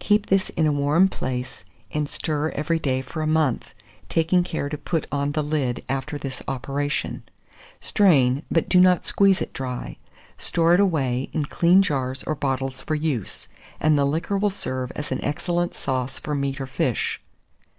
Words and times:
Keep 0.00 0.26
this 0.26 0.50
in 0.50 0.66
a 0.66 0.70
warm 0.70 1.08
place, 1.08 1.64
and 1.92 2.06
stir 2.06 2.50
every 2.50 2.78
day 2.78 3.00
for 3.00 3.22
a 3.22 3.26
month, 3.26 3.72
taking 4.10 4.44
care 4.44 4.68
to 4.68 4.76
put 4.76 5.06
on 5.10 5.32
the 5.32 5.42
lid 5.42 5.82
after 5.88 6.18
this 6.18 6.42
operation; 6.46 7.22
strain, 7.80 8.42
but 8.50 8.68
do 8.68 8.78
not 8.78 9.06
squeeze 9.06 9.40
it 9.40 9.54
dry; 9.54 9.96
store 10.36 10.74
it 10.74 10.80
away 10.80 11.30
in 11.32 11.46
clean 11.46 11.80
jars 11.80 12.22
or 12.24 12.34
bottles 12.34 12.82
for 12.82 12.94
use, 12.94 13.48
and 13.80 13.96
the 13.96 14.04
liquor 14.04 14.36
will 14.36 14.50
serve 14.50 14.90
as 14.92 15.10
an 15.10 15.24
excellent 15.24 15.74
sauce 15.74 16.18
for 16.18 16.34
meat 16.34 16.60
or 16.60 16.66
fish. 16.66 17.22